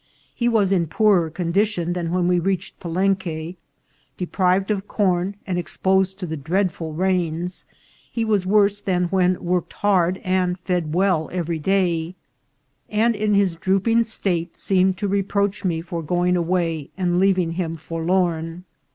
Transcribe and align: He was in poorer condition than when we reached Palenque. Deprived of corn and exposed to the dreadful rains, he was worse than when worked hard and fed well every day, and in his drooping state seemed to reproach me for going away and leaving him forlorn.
He 0.33 0.49
was 0.49 0.71
in 0.71 0.87
poorer 0.87 1.29
condition 1.29 1.93
than 1.93 2.09
when 2.11 2.27
we 2.27 2.39
reached 2.39 2.79
Palenque. 2.79 3.53
Deprived 4.17 4.71
of 4.71 4.87
corn 4.87 5.35
and 5.45 5.59
exposed 5.59 6.17
to 6.17 6.25
the 6.25 6.35
dreadful 6.35 6.91
rains, 6.93 7.67
he 8.11 8.25
was 8.25 8.43
worse 8.43 8.81
than 8.81 9.09
when 9.09 9.37
worked 9.43 9.73
hard 9.73 10.17
and 10.23 10.57
fed 10.57 10.95
well 10.95 11.29
every 11.31 11.59
day, 11.59 12.15
and 12.89 13.15
in 13.15 13.35
his 13.35 13.55
drooping 13.55 14.03
state 14.05 14.57
seemed 14.57 14.97
to 14.97 15.07
reproach 15.07 15.63
me 15.63 15.81
for 15.81 16.01
going 16.01 16.35
away 16.35 16.89
and 16.97 17.19
leaving 17.19 17.51
him 17.51 17.75
forlorn. 17.75 18.63